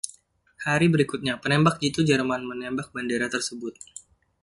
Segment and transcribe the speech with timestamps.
[0.65, 3.73] Hari berikutnya penembak jitu Jerman menembak bendera tersebut.